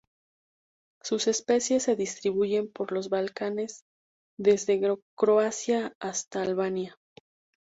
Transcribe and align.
Sus 1.03 1.27
especies 1.27 1.83
se 1.83 1.95
distribuyen 1.95 2.71
por 2.71 2.91
los 2.91 3.09
Balcanes, 3.09 3.83
desde 4.35 4.81
Croacia 5.15 5.93
hasta 5.99 6.41
Albania. 6.41 6.97